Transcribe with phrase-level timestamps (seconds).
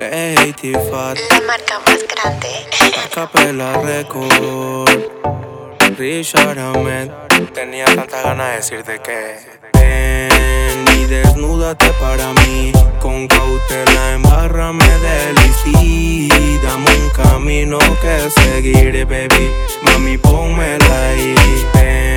[0.00, 1.18] Hey, Tifat.
[1.30, 2.48] La marca más grande.
[3.14, 4.90] Capela Record.
[5.96, 7.10] Richard Ahmed.
[7.54, 9.38] Tenía tanta ganas de decirte que.
[9.74, 12.72] Ven y desnúdate para mí.
[13.00, 15.32] Con cautela, embárrame de
[15.80, 19.50] y Dame un camino que seguir, baby.
[19.82, 21.34] Mami, pónmela ahí.
[21.74, 22.11] Ven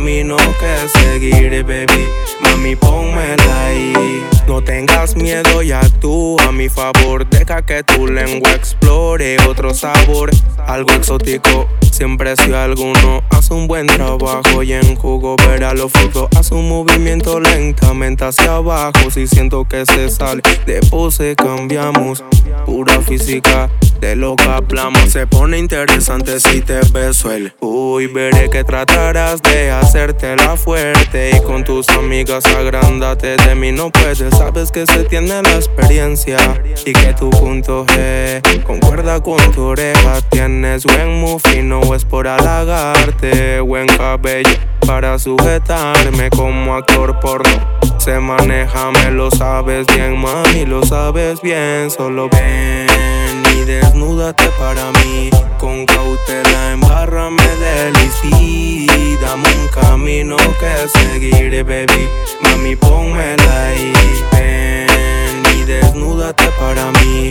[0.00, 2.08] camino que seguir, baby.
[2.40, 4.39] Mami, pónmela ahí.
[4.50, 7.24] No tengas miedo y actúa a mi favor.
[7.30, 10.28] Deja que tu lengua explore otro sabor,
[10.66, 11.68] algo exótico.
[11.92, 16.28] Siempre si alguno hace un buen trabajo y en jugo verá los frutos.
[16.36, 19.08] Haz un movimiento lentamente hacia abajo.
[19.12, 22.24] Si siento que se sale de pose, cambiamos.
[22.66, 23.70] Pura física
[24.00, 25.10] de lo que hablamos.
[25.10, 27.52] Se pone interesante si te beso el.
[27.60, 31.36] Uy, veré que tratarás de hacerte la fuerte.
[31.36, 33.72] Y con tus amigas agrándate de mí.
[33.72, 36.38] No puedes, sabes que se tiene la experiencia.
[36.86, 40.20] Y que tu punto G concuerda con tu oreja.
[40.30, 43.60] Tienes buen mufino es por halagarte.
[43.60, 47.50] Buen cabello para sujetarme como actor porno.
[47.98, 51.90] Se maneja, me lo sabes bien, mami, lo sabes bien.
[51.90, 55.30] Solo ven y desnúdate para mí.
[55.58, 62.08] Con cautela, de y Dame un camino que seguir, baby.
[62.40, 63.92] Mami, pónmela ahí.
[64.32, 67.30] Ven y desnúdate para mí.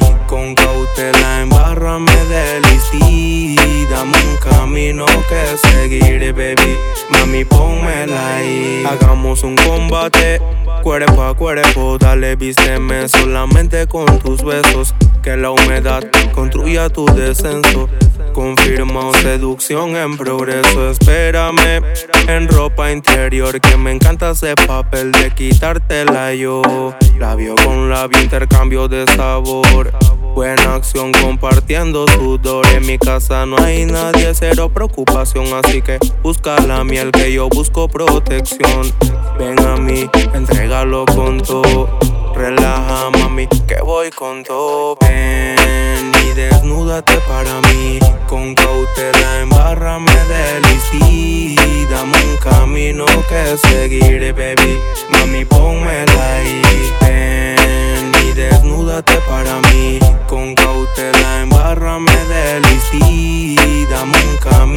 [7.10, 8.84] Mami, pónmela ahí.
[8.88, 10.42] Hagamos un combate.
[10.84, 14.96] Cuerpo a cuerpo, dale, vísteme solamente con tus besos.
[15.22, 17.90] Que la humedad construya tu descenso.
[18.34, 20.92] Confirma seducción en progreso.
[20.92, 21.84] Espérame
[22.28, 23.60] en ropa interior.
[23.60, 26.96] Que me encanta ese papel de quitártela yo.
[27.18, 29.92] Labio con labio, intercambio de sabor.
[30.34, 32.66] Buena acción compartiendo sudor.
[32.68, 35.46] En mi casa no hay nadie, cero preocupación.
[35.54, 38.94] Así que busca la miel que yo busco protección.
[39.38, 41.90] Ven a mí, entrégalo con todo.
[42.36, 44.98] Relaja, mami, que voy con todo.
[45.02, 48.00] Ven y desnúdate para mí.
[48.28, 54.78] Con cautela, embárrame de y Dame un camino que seguir, baby.
[55.10, 56.19] Mami, pónmela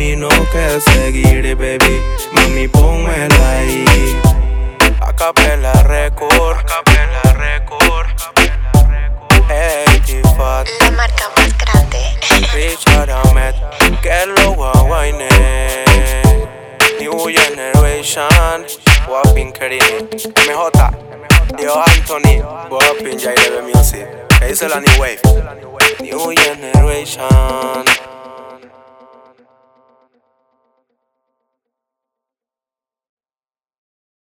[0.02, 2.02] camino que seguir, baby.
[2.32, 3.84] Mami, pónmela ahí.
[5.00, 6.58] Acapela record.
[6.58, 8.08] Acapela record.
[9.48, 9.84] Hey.
[10.80, 11.98] La marca más grande.
[12.52, 13.54] Richard Ahmed.
[14.02, 15.28] Que lo guayne.
[16.98, 18.66] New Generation.
[19.08, 20.08] Wapin Kerini.
[20.48, 20.90] MJ.
[21.56, 22.42] Dio Anthony.
[22.70, 23.36] Wapin Jai
[23.72, 24.08] Music.
[24.40, 25.20] Que dice la New Wave.
[26.00, 27.84] New Generation.